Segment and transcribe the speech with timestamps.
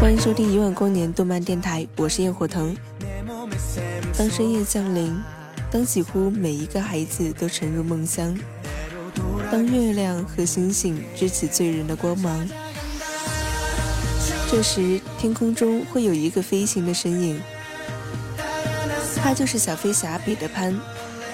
[0.00, 2.76] 欢迎收听一万光年动漫电台，我是焰火腾。
[4.16, 5.20] 当深夜降临，
[5.72, 8.38] 当几乎每一个孩子都沉入梦乡，
[9.50, 12.48] 当月亮和星星支起醉人的光芒。
[14.54, 17.42] 这时，天空中会有一个飞行的身影，
[19.16, 20.80] 他就是小飞侠彼得潘，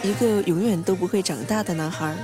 [0.02, 2.16] 一个永远都不会长大的男孩。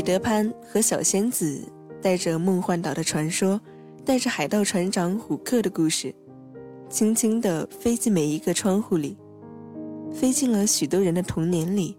[0.00, 1.60] 彼得潘和小仙子
[2.00, 3.60] 带着梦幻岛的传说，
[4.02, 6.14] 带着海盗船长虎克的故事，
[6.88, 9.18] 轻轻地飞进每一个窗户里，
[10.10, 11.98] 飞进了许多人的童年里，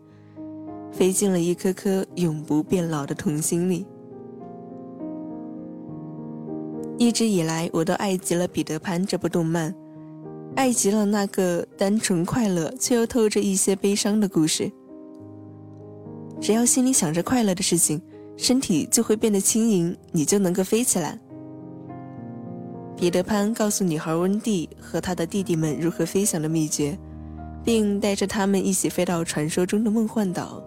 [0.91, 3.85] 飞进了一颗颗永不变老的童心里。
[6.97, 9.71] 一直以来，我都爱极了《彼得潘》这部动漫，
[10.55, 14.71] 爱极了那个单纯快乐却又透着一些悲伤的故事。
[16.41, 18.01] 只要心里想着快乐的事情，
[18.35, 21.17] 身体就会变得轻盈，你就能够飞起来。
[22.97, 26.97] 彼得潘告诉女孩温蒂和他的弟弟们如何飞翔的秘诀，
[27.63, 30.63] 并带着他们一起飞到传说中的梦幻岛。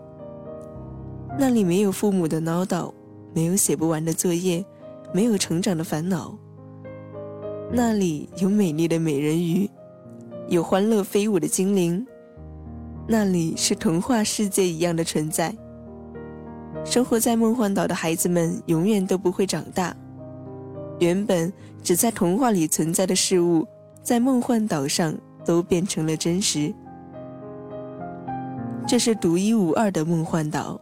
[1.36, 2.92] 那里没有父母的唠叨，
[3.34, 4.64] 没有写不完的作业，
[5.12, 6.38] 没有成长的烦恼。
[7.72, 9.68] 那里有美丽的美人鱼，
[10.48, 12.06] 有欢乐飞舞的精灵。
[13.08, 15.54] 那里是童话世界一样的存在。
[16.84, 19.96] 生活在梦幻岛的孩子们永远都不会长大。
[21.00, 21.52] 原本
[21.82, 23.66] 只在童话里存在的事物，
[24.02, 25.14] 在梦幻岛上
[25.44, 26.72] 都变成了真实。
[28.86, 30.78] 这是独一无二的梦幻岛。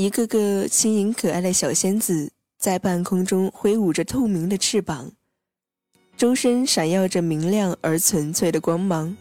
[0.00, 5.12] 一个个轻盈可爱的小仙子在半空中挥舞着透明的翅膀，
[6.16, 9.14] 周身闪耀着明亮而纯粹的光芒。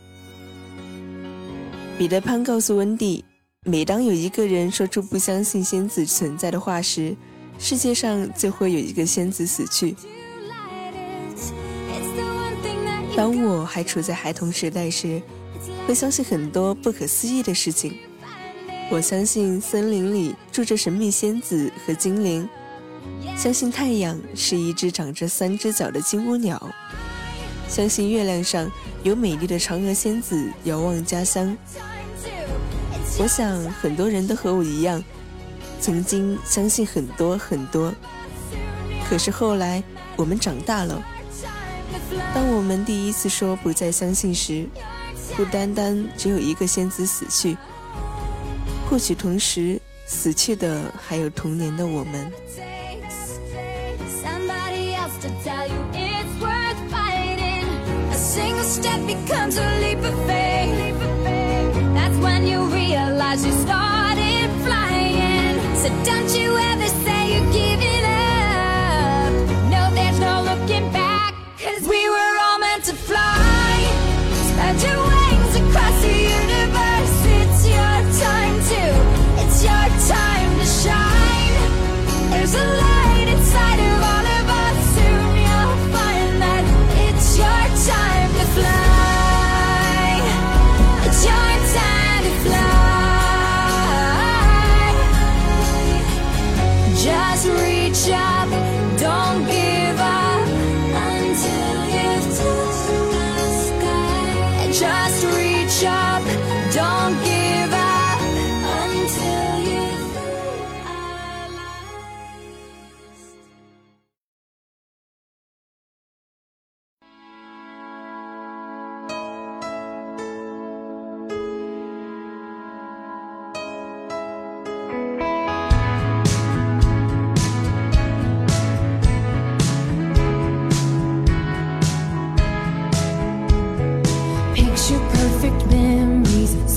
[1.97, 3.25] 彼得潘告诉温蒂，
[3.65, 7.13] 每当有一个人说出不相信仙子存在的话时，
[7.57, 9.93] 世界上就会有一个仙子死去。
[13.17, 15.21] 当我还处在孩童时代时，
[15.85, 17.97] 会相信很多不可思议的事情。
[18.91, 22.49] 我相信森林里住着神秘仙子和精灵，
[23.37, 26.59] 相信太阳是一只长着三只脚的金乌鸟，
[27.67, 28.69] 相信月亮上
[29.03, 31.55] 有美丽的嫦娥仙子遥望家乡。
[33.19, 35.03] 我想很多人都和我一样，
[35.79, 37.93] 曾经相信很多很多，
[39.07, 39.83] 可是后来
[40.15, 40.99] 我们长大了。
[42.33, 44.67] 当我们第一次说不再相信时，
[45.35, 47.55] 不单单只有一个仙子死去，
[48.89, 52.31] 或许同时死去的还有童年的我们。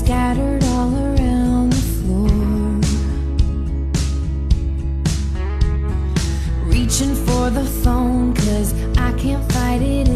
[0.03, 2.27] scattered all around the floor.
[6.65, 10.09] Reaching for the phone, cause I can't fight it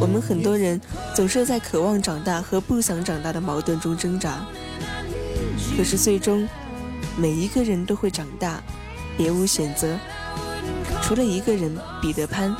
[0.00, 0.80] 我们很多人
[1.14, 4.40] 总是在渴望长大和不想长大的矛盾中挣扎，
[5.76, 6.48] 可是最终，
[7.18, 8.62] 每一个人都会长大，
[9.18, 9.98] 别无选择。
[11.02, 12.56] 除了一个人，彼得潘。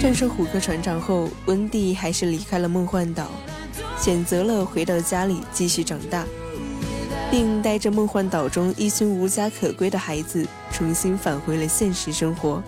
[0.00, 3.26] 战胜虎克船长后，温蒂还是离开了梦幻岛，
[3.98, 6.24] 选择了回到家里继续长大，
[7.30, 12.62] 并带着梦幻岛中一群无家可归的孩子，重新返回了现实生活。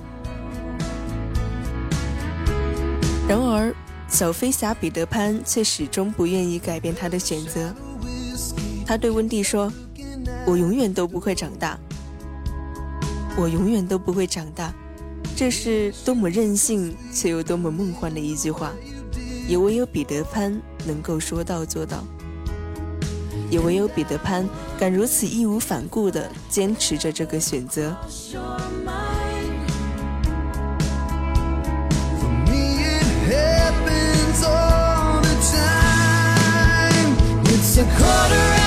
[3.28, 3.74] 然而，
[4.08, 7.74] 小飞侠彼得潘却始终不愿意改变他的选择。
[8.86, 9.72] 他对温蒂说
[10.46, 11.76] ：“我永远都不会长大，
[13.36, 14.72] 我永远都不会长大。”
[15.34, 18.72] 这是多么任性却又多么梦幻的一句话，
[19.48, 22.04] 也唯有彼得潘能够说到做到，
[23.50, 27.94] 也唯有彼得潘敢如此义无反顾地坚持着这个选择。
[37.78, 38.65] A quarter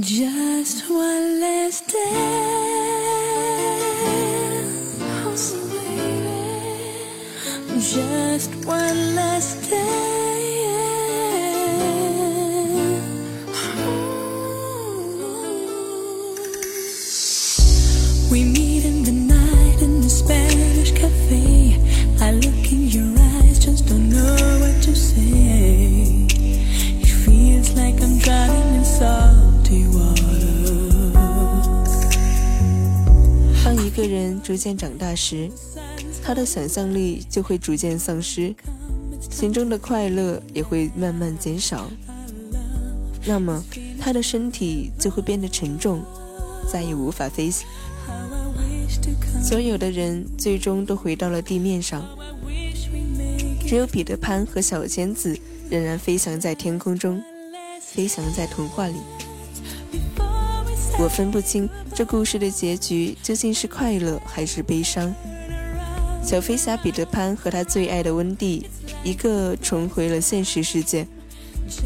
[0.00, 2.00] Just one last dance,
[5.02, 6.94] oh sweetie.
[7.78, 9.80] Just one last dance.
[18.32, 21.69] We meet in the night in the Spanish cafe.
[34.00, 35.50] 个人逐渐长大时，
[36.22, 38.54] 他的想象力就会逐渐丧失，
[39.30, 41.90] 心中的快乐也会慢慢减少。
[43.26, 43.62] 那么，
[44.00, 46.02] 他的身体就会变得沉重，
[46.72, 47.66] 再也无法飞行。
[49.42, 52.02] 所有的人最终都回到了地面上，
[53.66, 55.38] 只有彼得潘和小仙子
[55.68, 57.22] 仍然飞翔在天空中，
[57.82, 58.94] 飞翔在童话里。
[61.02, 65.10] 我分不清这故事的结局究竟是快乐还是悲伤。
[66.22, 68.66] 小飞侠彼得潘和他最爱的温蒂，
[69.02, 71.06] 一个重回了现实世界，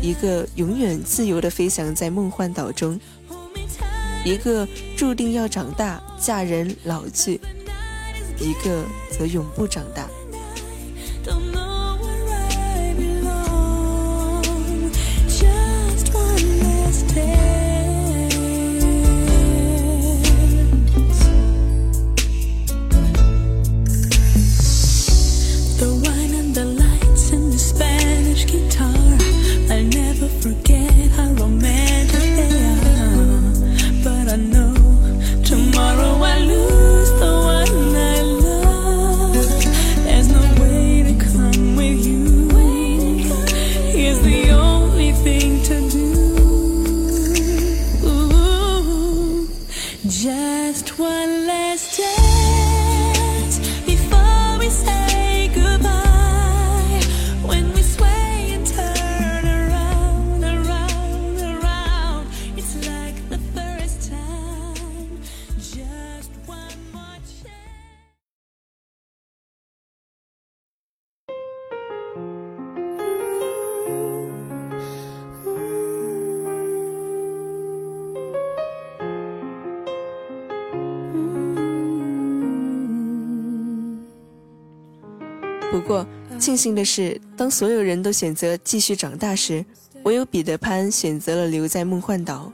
[0.03, 2.99] 一个永远自由地飞翔在梦幻岛中，
[4.25, 4.67] 一个
[4.97, 7.41] 注定要长大、嫁人、老去，
[8.41, 8.85] 一个
[9.17, 10.09] 则永不长大。
[86.45, 89.65] 庆幸的是，当所有人都选择继续长大时，
[90.03, 92.53] 唯有彼得潘选择了留在梦幻岛，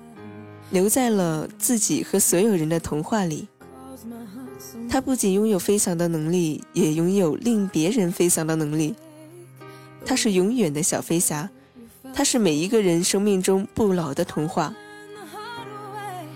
[0.71, 3.49] 留在了自己和所有人的童话里。
[4.89, 8.95] 他不仅拥有飞翔的能力，也拥有令别人飞翔的能力。
[10.07, 11.51] 他是永远的小飞侠，
[12.15, 14.73] 他是每一个人生命中不老的童话。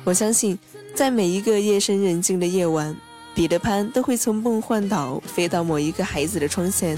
[0.03, 0.59] 我相信，
[0.93, 2.97] 在每一个夜深人静的夜晚。
[3.33, 6.97] 彼得潘都会从梦幻岛飞到某一个孩子的窗前，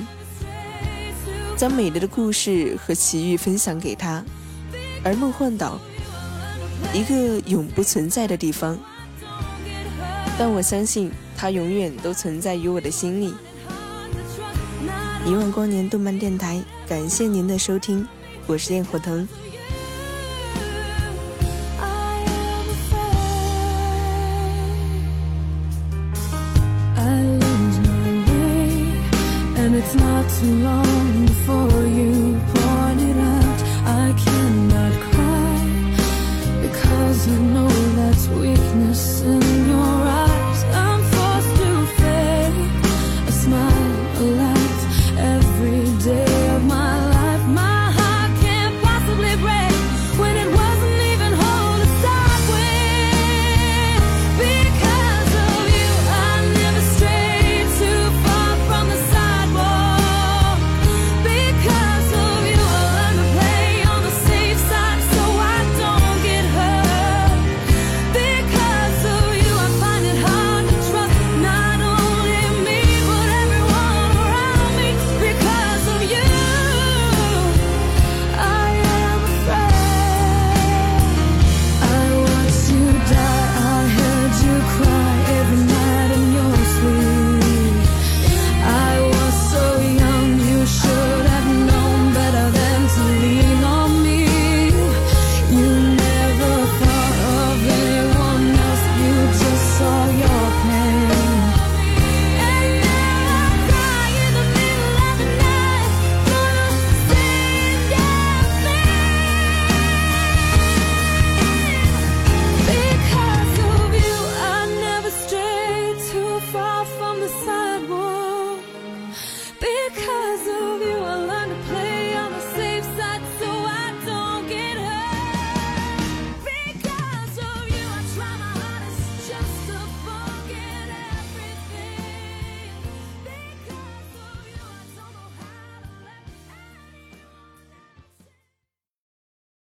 [1.57, 4.23] 将美丽的故事和奇遇分享给他。
[5.03, 5.79] 而梦幻岛，
[6.93, 8.79] 一个永不存在的地方，
[10.39, 13.35] 但我相信它永远都存在于我的心里。
[15.25, 18.07] 一万光年动漫电台，感谢您的收听，
[18.47, 19.27] 我是焰火腾。
[29.87, 33.61] It's not too long before you point it out.
[33.87, 39.23] I cannot cry because know that's weakness.